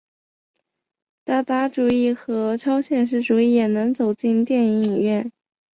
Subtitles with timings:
[1.23, 5.31] 达达主义和超现实主义也能走进电影院。